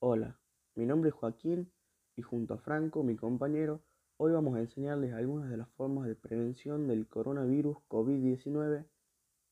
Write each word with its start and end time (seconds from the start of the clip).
Hola, 0.00 0.38
mi 0.76 0.86
nombre 0.86 1.10
es 1.10 1.14
Joaquín 1.16 1.72
y 2.14 2.22
junto 2.22 2.54
a 2.54 2.58
Franco, 2.58 3.02
mi 3.02 3.16
compañero, 3.16 3.82
hoy 4.16 4.30
vamos 4.30 4.54
a 4.54 4.60
enseñarles 4.60 5.12
algunas 5.12 5.50
de 5.50 5.56
las 5.56 5.68
formas 5.70 6.06
de 6.06 6.14
prevención 6.14 6.86
del 6.86 7.08
coronavirus 7.08 7.78
COVID-19 7.88 8.86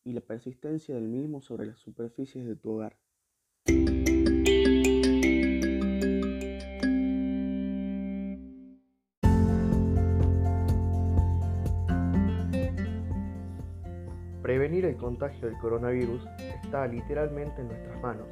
y 0.04 0.12
la 0.12 0.20
persistencia 0.20 0.94
del 0.94 1.08
mismo 1.08 1.42
sobre 1.42 1.66
las 1.66 1.80
superficies 1.80 2.46
de 2.46 2.54
tu 2.54 2.70
hogar. 2.70 2.96
Prevenir 14.42 14.84
el 14.84 14.96
contagio 14.96 15.48
del 15.48 15.58
coronavirus 15.58 16.24
está 16.38 16.86
literalmente 16.86 17.62
en 17.62 17.66
nuestras 17.66 18.00
manos. 18.00 18.28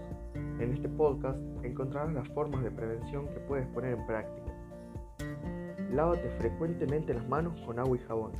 En 0.60 0.72
este 0.72 0.88
podcast 0.88 1.38
encontrarás 1.64 2.12
las 2.12 2.28
formas 2.28 2.62
de 2.62 2.70
prevención 2.70 3.26
que 3.26 3.40
puedes 3.40 3.66
poner 3.68 3.94
en 3.94 4.06
práctica. 4.06 4.52
Lávate 5.90 6.30
frecuentemente 6.38 7.12
las 7.12 7.28
manos 7.28 7.60
con 7.66 7.80
agua 7.80 7.96
y 7.96 8.00
jabón. 8.00 8.32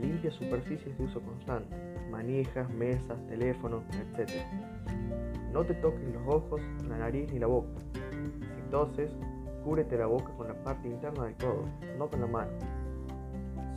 Limpia 0.00 0.30
superficies 0.30 0.96
de 0.96 1.04
uso 1.04 1.20
constante, 1.20 1.74
manijas, 2.10 2.70
mesas, 2.70 3.18
teléfonos, 3.26 3.82
etc. 3.90 4.30
No 5.52 5.64
te 5.64 5.74
toques 5.74 6.14
los 6.14 6.34
ojos, 6.34 6.60
la 6.88 6.98
nariz 6.98 7.32
ni 7.32 7.40
la 7.40 7.48
boca. 7.48 7.80
Si 8.22 8.70
toses, 8.70 9.10
cúbrete 9.64 9.98
la 9.98 10.06
boca 10.06 10.30
con 10.36 10.46
la 10.46 10.54
parte 10.62 10.86
interna 10.88 11.24
del 11.24 11.34
codo, 11.36 11.64
no 11.98 12.08
con 12.08 12.20
la 12.20 12.26
mano. 12.28 12.52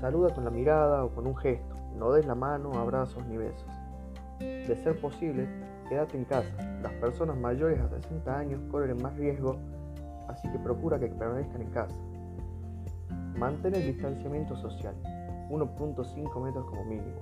Saluda 0.02 0.34
con 0.36 0.45
la 0.45 0.52
mirada 0.52 1.03
o 1.03 1.09
con 1.09 1.25
un 1.25 1.36
gesto, 1.36 1.75
no 1.97 2.11
des 2.11 2.27
la 2.27 2.36
mano, 2.36 2.73
abrazos 2.73 3.25
ni 3.25 3.38
besos. 3.38 3.67
De 4.39 4.75
ser 4.84 5.00
posible, 5.02 5.47
quédate 5.89 6.17
en 6.17 6.25
casa. 6.25 6.49
Las 6.81 6.93
personas 6.93 7.35
mayores 7.35 7.79
a 7.81 7.89
60 7.89 8.38
años 8.38 8.61
corren 8.71 9.02
más 9.02 9.17
riesgo, 9.17 9.57
así 10.30 10.47
que 10.49 10.59
procura 10.59 10.99
que 10.99 11.07
permanezcan 11.07 11.61
en 11.61 11.70
casa. 11.71 11.95
Mantén 13.38 13.75
el 13.75 13.86
distanciamiento 13.86 14.55
social, 14.55 14.95
1.5 15.49 16.44
metros 16.44 16.66
como 16.66 16.86
mínimo. 16.86 17.19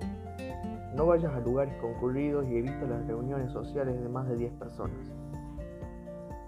No 0.94 1.06
vayas 1.06 1.32
a 1.32 1.40
lugares 1.40 1.74
concurridos 1.80 2.46
y 2.48 2.56
evita 2.56 2.86
las 2.86 3.06
reuniones 3.06 3.52
sociales 3.52 4.00
de 4.00 4.08
más 4.08 4.28
de 4.28 4.36
10 4.36 4.52
personas. 4.54 4.96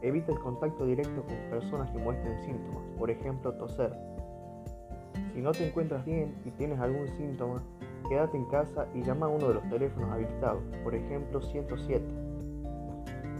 Evita 0.02 0.32
el 0.32 0.38
contacto 0.40 0.86
directo 0.86 1.22
con 1.22 1.36
personas 1.50 1.90
que 1.90 1.98
muestren 1.98 2.42
síntomas, 2.42 2.82
por 2.98 3.10
ejemplo 3.10 3.52
toser. 3.54 3.94
Si 5.34 5.40
no 5.40 5.52
te 5.52 5.68
encuentras 5.68 6.04
bien 6.04 6.34
y 6.44 6.50
tienes 6.50 6.80
algún 6.80 7.06
síntoma, 7.16 7.62
quédate 8.08 8.36
en 8.36 8.44
casa 8.46 8.86
y 8.94 9.02
llama 9.02 9.26
a 9.26 9.28
uno 9.28 9.48
de 9.48 9.54
los 9.54 9.68
teléfonos 9.68 10.10
habilitados, 10.10 10.62
por 10.82 10.94
ejemplo 10.94 11.40
107. 11.40 12.04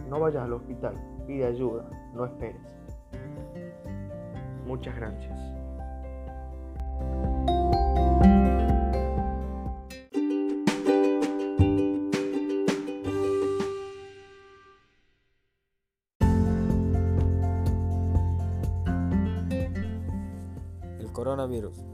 No 0.09 0.19
vayas 0.19 0.43
al 0.43 0.53
hospital, 0.53 0.95
pide 1.27 1.45
ayuda, 1.45 1.89
no 2.13 2.25
esperes. 2.25 2.61
Muchas 4.65 4.95
gracias. 4.95 5.39
El 20.99 21.11
coronavirus 21.11 21.90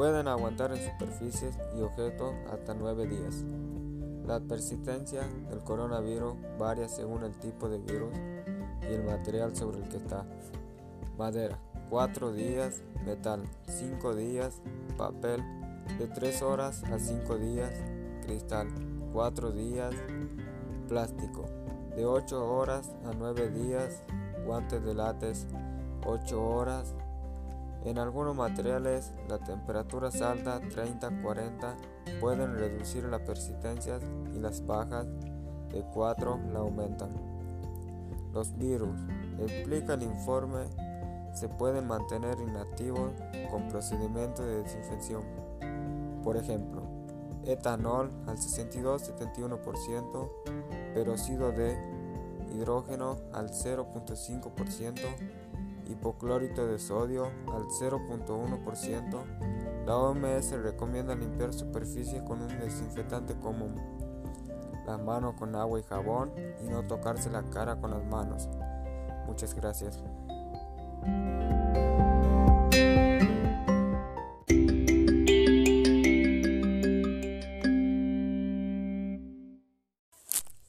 pueden 0.00 0.28
aguantar 0.28 0.72
en 0.72 0.78
superficies 0.78 1.54
y 1.76 1.82
objetos 1.82 2.32
hasta 2.50 2.72
9 2.72 3.06
días. 3.06 3.44
La 4.26 4.40
persistencia 4.40 5.20
del 5.50 5.58
coronavirus 5.58 6.36
varía 6.58 6.88
según 6.88 7.22
el 7.22 7.34
tipo 7.34 7.68
de 7.68 7.76
virus 7.76 8.08
y 8.80 8.94
el 8.94 9.04
material 9.04 9.54
sobre 9.54 9.76
el 9.76 9.88
que 9.90 9.98
está. 9.98 10.24
Madera, 11.18 11.58
4 11.90 12.32
días, 12.32 12.80
metal, 13.04 13.42
5 13.68 14.14
días, 14.14 14.62
papel, 14.96 15.44
de 15.98 16.06
3 16.06 16.40
horas 16.40 16.82
a 16.84 16.98
5 16.98 17.36
días, 17.36 17.70
cristal, 18.24 18.68
4 19.12 19.52
días, 19.52 19.94
plástico, 20.88 21.44
de 21.94 22.06
8 22.06 22.50
horas 22.50 22.90
a 23.04 23.12
9 23.18 23.50
días, 23.50 24.02
guantes 24.46 24.82
de 24.82 24.94
látex, 24.94 25.46
8 26.06 26.42
horas, 26.42 26.94
en 27.84 27.98
algunos 27.98 28.36
materiales 28.36 29.12
la 29.28 29.38
temperatura 29.38 30.08
alta 30.08 30.60
30-40 30.60 32.20
pueden 32.20 32.54
reducir 32.54 33.04
la 33.04 33.24
persistencia 33.24 33.98
y 34.34 34.38
las 34.38 34.66
bajas 34.66 35.06
de 35.72 35.82
4 35.92 36.40
la 36.52 36.58
aumentan. 36.60 37.10
Los 38.32 38.56
virus, 38.56 38.98
explica 39.38 39.94
el 39.94 40.02
informe, 40.02 40.64
se 41.34 41.48
pueden 41.48 41.86
mantener 41.86 42.38
inactivos 42.40 43.12
con 43.50 43.68
procedimientos 43.68 44.44
de 44.44 44.62
desinfección. 44.62 45.22
Por 46.22 46.36
ejemplo, 46.36 46.82
etanol 47.46 48.10
al 48.26 48.36
62-71%, 48.36 50.30
peróxido 50.94 51.50
de 51.52 51.76
hidrógeno 52.52 53.16
al 53.32 53.50
0.5%, 53.50 55.00
hipoclorito 55.90 56.66
de 56.66 56.78
sodio 56.78 57.26
al 57.48 57.64
0.1%. 57.80 59.86
La 59.86 59.96
OMS 59.96 60.52
recomienda 60.62 61.14
limpiar 61.14 61.52
superficies 61.52 62.22
con 62.22 62.42
un 62.42 62.60
desinfectante 62.60 63.34
común, 63.34 63.74
las 64.86 65.00
manos 65.00 65.34
con 65.34 65.54
agua 65.56 65.80
y 65.80 65.82
jabón 65.82 66.32
y 66.64 66.68
no 66.68 66.86
tocarse 66.86 67.30
la 67.30 67.42
cara 67.50 67.80
con 67.80 67.90
las 67.90 68.04
manos. 68.04 68.48
Muchas 69.26 69.54
gracias. 69.54 70.02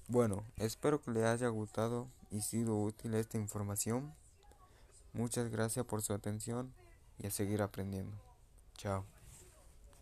Bueno, 0.07 0.43
espero 0.57 1.01
que 1.01 1.11
les 1.11 1.23
haya 1.23 1.47
gustado 1.47 2.07
y 2.31 2.41
sido 2.41 2.77
útil 2.77 3.13
esta 3.13 3.37
información. 3.37 4.13
Muchas 5.13 5.49
gracias 5.49 5.85
por 5.85 6.01
su 6.01 6.13
atención 6.13 6.73
y 7.17 7.27
a 7.27 7.31
seguir 7.31 7.61
aprendiendo. 7.61 8.17
Chao. 8.77 9.05